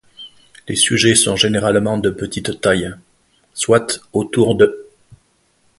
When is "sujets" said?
0.75-1.13